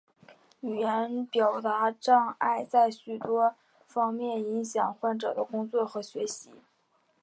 [0.63, 3.53] 言语表达障碍在许多
[3.85, 6.49] 方面影响患者的工作和学习。